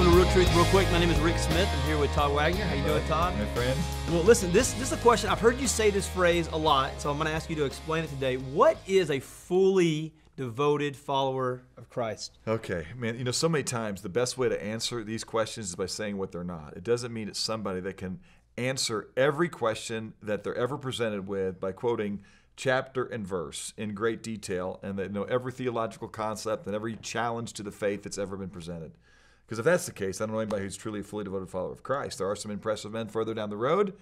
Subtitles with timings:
[0.00, 0.90] welcome to Real Truth Real Quick.
[0.92, 1.68] My name is Rick Smith.
[1.70, 2.64] I'm here with Todd Wagner.
[2.64, 3.36] How you doing, Todd?
[3.38, 3.78] My friend.
[4.08, 5.28] Well, listen, this, this is a question.
[5.28, 7.66] I've heard you say this phrase a lot, so I'm going to ask you to
[7.66, 8.38] explain it today.
[8.38, 12.38] What is a fully devoted follower of Christ?
[12.48, 15.76] Okay, man, you know, so many times the best way to answer these questions is
[15.76, 16.78] by saying what they're not.
[16.78, 18.20] It doesn't mean it's somebody that can
[18.56, 22.22] answer every question that they're ever presented with by quoting
[22.56, 27.52] chapter and verse in great detail and they know every theological concept and every challenge
[27.54, 28.92] to the faith that's ever been presented.
[29.50, 31.72] Because if that's the case, I don't know anybody who's truly a fully devoted follower
[31.72, 32.18] of Christ.
[32.18, 33.94] There are some impressive men further down the road.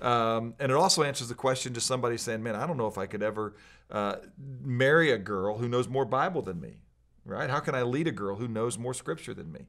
[0.00, 2.96] Um, and it also answers the question to somebody saying, man, I don't know if
[2.96, 3.56] I could ever
[3.90, 4.18] uh,
[4.62, 6.76] marry a girl who knows more Bible than me,
[7.24, 7.50] right?
[7.50, 9.66] How can I lead a girl who knows more scripture than me?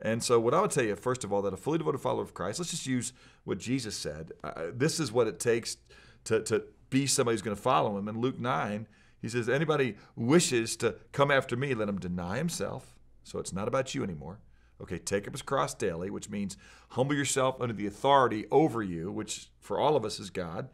[0.00, 2.22] And so, what I would tell you, first of all, that a fully devoted follower
[2.22, 3.12] of Christ, let's just use
[3.44, 4.32] what Jesus said.
[4.42, 5.76] Uh, this is what it takes
[6.24, 8.08] to, to be somebody who's going to follow him.
[8.08, 8.88] In Luke 9,
[9.20, 12.96] he says, Anybody wishes to come after me, let him deny himself.
[13.22, 14.38] So it's not about you anymore.
[14.82, 16.56] Okay, take up his cross daily, which means
[16.90, 20.68] humble yourself under the authority over you, which for all of us is God.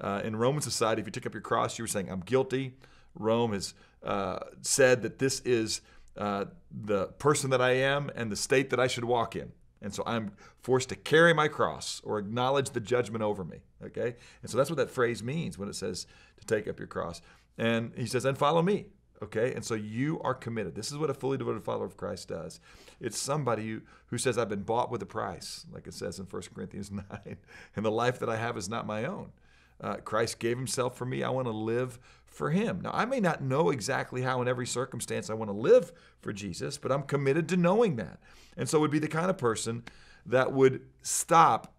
[0.00, 2.74] Uh, in Roman society, if you took up your cross, you were saying, I'm guilty.
[3.14, 5.80] Rome has uh, said that this is
[6.16, 9.52] uh, the person that I am and the state that I should walk in.
[9.80, 13.58] And so I'm forced to carry my cross or acknowledge the judgment over me.
[13.84, 14.16] Okay?
[14.42, 16.06] And so that's what that phrase means when it says
[16.38, 17.20] to take up your cross.
[17.58, 18.86] And he says, and follow me.
[19.24, 19.54] Okay?
[19.54, 20.74] And so you are committed.
[20.74, 22.60] This is what a fully devoted follower of Christ does.
[23.00, 26.26] It's somebody who, who says, I've been bought with a price, like it says in
[26.26, 27.36] 1 Corinthians 9.
[27.76, 29.32] And the life that I have is not my own.
[29.80, 31.22] Uh, Christ gave himself for me.
[31.22, 32.80] I want to live for him.
[32.82, 36.32] Now, I may not know exactly how in every circumstance I want to live for
[36.32, 38.20] Jesus, but I'm committed to knowing that.
[38.56, 39.82] And so, would be the kind of person
[40.26, 41.74] that would stop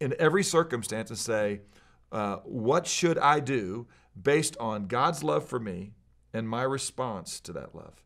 [0.00, 1.60] in every circumstance and say,
[2.10, 3.86] uh, What should I do
[4.20, 5.92] based on God's love for me
[6.32, 8.02] and my response to that love?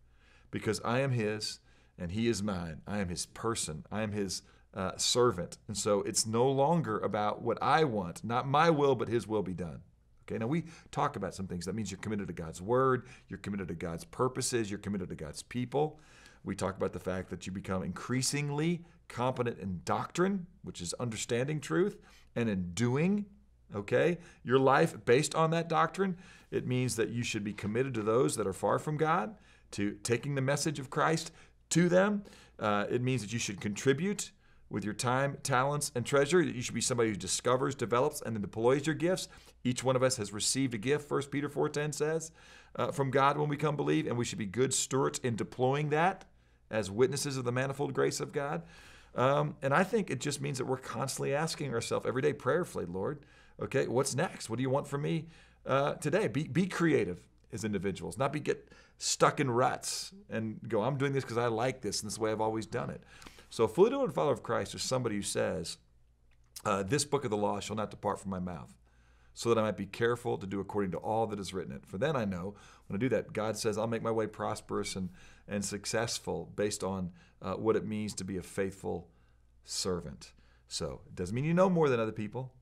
[0.50, 1.60] Because I am His
[1.98, 2.82] and He is mine.
[2.86, 3.84] I am His person.
[3.90, 4.42] I am His
[4.74, 5.58] uh, servant.
[5.68, 9.42] And so it's no longer about what I want, not my will, but His will
[9.42, 9.80] be done.
[10.28, 11.66] Okay, now we talk about some things.
[11.66, 15.14] That means you're committed to God's word, you're committed to God's purposes, you're committed to
[15.14, 16.00] God's people.
[16.44, 21.60] We talk about the fact that you become increasingly competent in doctrine, which is understanding
[21.60, 21.98] truth,
[22.34, 23.26] and in doing,
[23.74, 26.16] okay, your life based on that doctrine.
[26.50, 29.34] It means that you should be committed to those that are far from God,
[29.72, 31.32] to taking the message of Christ
[31.70, 32.24] to them.
[32.58, 34.30] Uh, it means that you should contribute
[34.68, 36.42] with your time, talents, and treasure.
[36.42, 39.28] You should be somebody who discovers, develops, and then deploys your gifts.
[39.64, 42.32] Each one of us has received a gift, 1 Peter 4.10 says,
[42.74, 45.90] uh, from God when we come believe, and we should be good stewards in deploying
[45.90, 46.24] that
[46.70, 48.62] as witnesses of the manifold grace of God.
[49.14, 52.84] Um, and I think it just means that we're constantly asking ourselves every day prayerfully,
[52.86, 53.20] Lord,
[53.60, 54.50] okay, what's next?
[54.50, 55.26] What do you want from me
[55.64, 56.28] uh, today?
[56.28, 58.68] Be, be creative as individuals, not be get
[58.98, 62.18] stuck in ruts and go, I'm doing this because I like this and this is
[62.18, 63.02] the way I've always done it.
[63.50, 65.78] So a fully devoted follower of Christ is somebody who says,
[66.64, 68.74] uh, this book of the law shall not depart from my mouth,
[69.34, 71.78] so that I might be careful to do according to all that is written in
[71.78, 71.86] it.
[71.86, 72.54] For then I know
[72.86, 75.10] when I do that, God says, I'll make my way prosperous and,
[75.46, 77.12] and successful based on
[77.42, 79.08] uh, what it means to be a faithful
[79.64, 80.32] servant.
[80.68, 82.52] So it doesn't mean you know more than other people.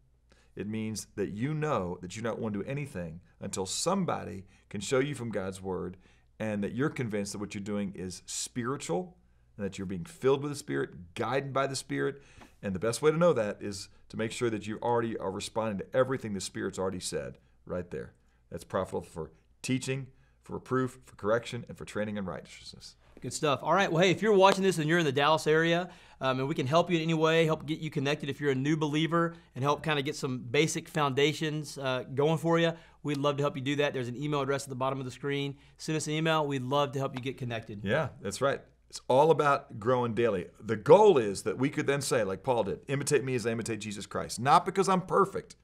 [0.57, 4.81] It means that you know that you don't want to do anything until somebody can
[4.81, 5.97] show you from God's word
[6.39, 9.17] and that you're convinced that what you're doing is spiritual
[9.57, 12.23] and that you're being filled with the Spirit, guided by the Spirit.
[12.63, 15.31] And the best way to know that is to make sure that you already are
[15.31, 18.15] responding to everything the Spirit's already said right there.
[18.51, 19.31] That's profitable for
[19.63, 20.09] teaching,
[20.45, 22.95] for reproof, for correction, and for training in righteousness.
[23.21, 23.61] Good stuff.
[23.63, 23.91] All right.
[23.91, 25.89] Well, hey, if you're watching this and you're in the Dallas area,
[26.21, 28.51] um, and we can help you in any way, help get you connected if you're
[28.51, 32.73] a new believer, and help kind of get some basic foundations uh, going for you,
[33.03, 33.95] we'd love to help you do that.
[33.95, 35.57] There's an email address at the bottom of the screen.
[35.79, 36.47] Send us an email.
[36.47, 37.81] We'd love to help you get connected.
[37.83, 38.61] Yeah, that's right.
[38.91, 40.47] It's all about growing daily.
[40.61, 43.53] The goal is that we could then say, like Paul did, imitate me as I
[43.53, 44.39] imitate Jesus Christ.
[44.39, 45.57] Not because I'm perfect,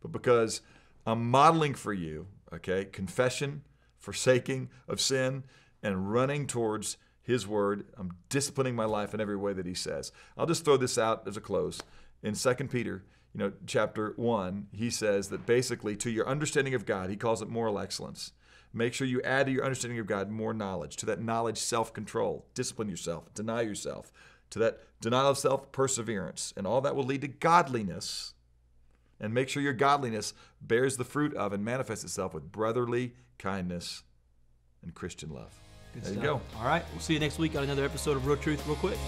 [0.00, 0.60] but because
[1.04, 3.62] I'm modeling for you, okay, confession,
[4.02, 5.44] forsaking of sin,
[5.82, 7.84] and running towards his word.
[7.96, 10.12] I'm disciplining my life in every way that he says.
[10.36, 11.80] I'll just throw this out as a close.
[12.22, 16.84] In 2 Peter, you know, chapter 1, he says that basically to your understanding of
[16.84, 18.32] God, he calls it moral excellence.
[18.74, 20.96] Make sure you add to your understanding of God more knowledge.
[20.96, 22.46] To that knowledge, self control.
[22.54, 23.32] Discipline yourself.
[23.34, 24.12] Deny yourself.
[24.50, 26.52] To that denial of self, perseverance.
[26.56, 28.34] And all that will lead to godliness.
[29.22, 34.02] And make sure your godliness bears the fruit of and manifests itself with brotherly kindness
[34.82, 35.54] and Christian love.
[35.94, 36.22] Good there stuff.
[36.24, 36.40] you go.
[36.58, 36.84] All right.
[36.92, 38.98] We'll see you next week on another episode of Real Truth, real quick.